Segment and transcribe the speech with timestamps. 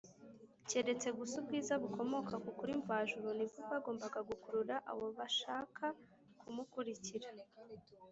[0.69, 5.85] Keretse gusa ubwiza bukomoka ku kuri mvajuru nibwo bwagombaga gukurura abo bashaka
[6.39, 7.29] ku mukurikira